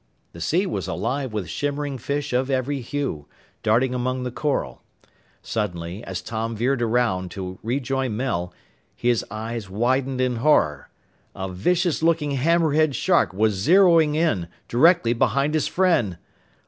[0.31, 3.27] The sea was alive with shimmering fish of every hue,
[3.61, 4.81] darting among the coral.
[5.43, 8.51] Suddenly, as Tom veered around to rejoin Mel,
[8.95, 10.89] his eyes widened in horror.
[11.35, 16.17] A vicious looking hammerhead shark was zeroing in, directly behind his friend!